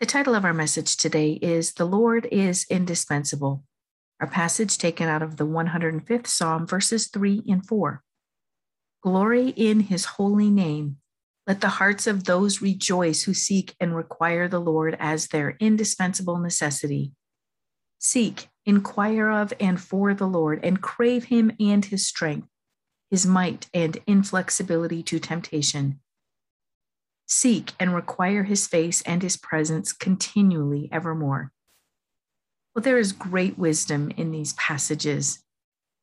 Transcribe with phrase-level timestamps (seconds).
[0.00, 3.64] The title of our message today is The Lord is Indispensable.
[4.18, 8.02] Our passage taken out of the 105th Psalm, verses 3 and 4.
[9.02, 10.96] Glory in his holy name.
[11.46, 16.38] Let the hearts of those rejoice who seek and require the Lord as their indispensable
[16.38, 17.12] necessity.
[17.98, 22.48] Seek, inquire of and for the Lord, and crave him and his strength,
[23.10, 26.00] his might and inflexibility to temptation
[27.30, 31.52] seek and require his face and his presence continually evermore.
[32.74, 35.38] Well, there is great wisdom in these passages.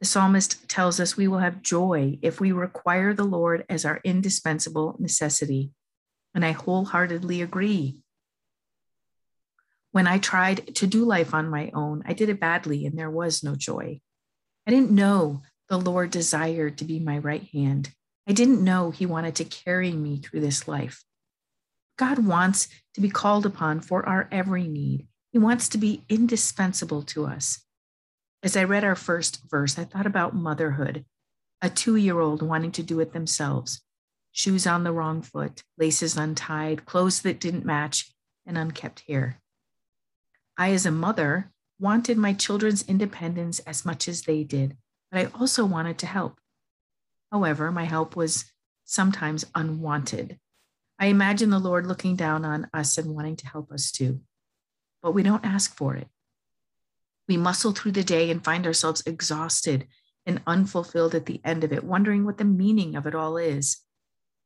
[0.00, 4.00] The psalmist tells us we will have joy if we require the Lord as our
[4.04, 5.72] indispensable necessity.
[6.34, 8.02] And I wholeheartedly agree.
[9.92, 13.10] When I tried to do life on my own, I did it badly and there
[13.10, 14.00] was no joy.
[14.66, 17.92] I didn't know the Lord desired to be my right hand.
[18.28, 21.02] I didn't know he wanted to carry me through this life.
[21.96, 25.06] God wants to be called upon for our every need.
[25.32, 27.64] He wants to be indispensable to us.
[28.42, 31.04] As I read our first verse, I thought about motherhood,
[31.62, 33.80] a two year old wanting to do it themselves
[34.34, 38.12] shoes on the wrong foot, laces untied, clothes that didn't match,
[38.44, 39.40] and unkept hair.
[40.58, 44.76] I, as a mother, wanted my children's independence as much as they did,
[45.10, 46.40] but I also wanted to help.
[47.30, 48.46] However, my help was
[48.84, 50.38] sometimes unwanted.
[50.98, 54.20] I imagine the Lord looking down on us and wanting to help us too,
[55.02, 56.08] but we don't ask for it.
[57.26, 59.86] We muscle through the day and find ourselves exhausted
[60.26, 63.78] and unfulfilled at the end of it, wondering what the meaning of it all is.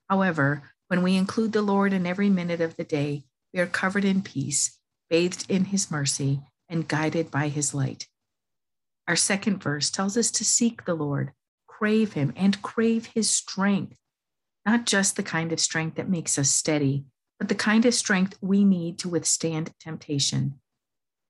[0.08, 4.04] However, when we include the Lord in every minute of the day, we are covered
[4.04, 4.78] in peace,
[5.10, 8.08] bathed in his mercy, and guided by his light.
[9.06, 11.32] Our second verse tells us to seek the Lord,
[11.66, 13.98] crave him, and crave his strength
[14.68, 17.06] not just the kind of strength that makes us steady,
[17.38, 20.60] but the kind of strength we need to withstand temptation.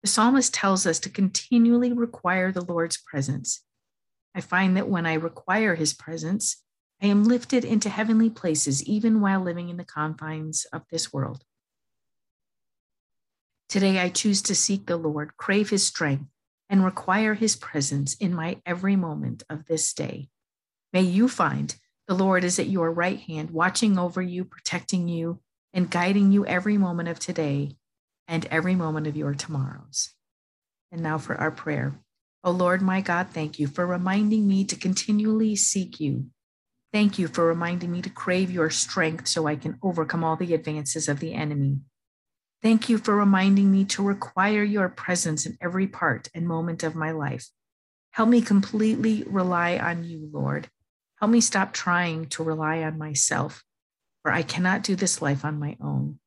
[0.03, 3.63] The psalmist tells us to continually require the Lord's presence.
[4.35, 6.65] I find that when I require his presence,
[7.01, 11.45] I am lifted into heavenly places, even while living in the confines of this world.
[13.69, 16.27] Today, I choose to seek the Lord, crave his strength,
[16.69, 20.29] and require his presence in my every moment of this day.
[20.93, 21.77] May you find
[22.09, 25.41] the Lord is at your right hand, watching over you, protecting you,
[25.75, 27.77] and guiding you every moment of today
[28.27, 30.15] and every moment of your tomorrows.
[30.91, 32.01] And now for our prayer.
[32.43, 36.29] O oh Lord, my God, thank you for reminding me to continually seek you.
[36.95, 40.55] Thank you for reminding me to crave your strength so I can overcome all the
[40.55, 41.81] advances of the enemy.
[42.63, 46.95] Thank you for reminding me to require your presence in every part and moment of
[46.95, 47.49] my life.
[48.13, 50.71] Help me completely rely on you, Lord
[51.21, 53.65] Help me stop trying to rely on myself,
[54.23, 56.19] for I cannot do this life on my own.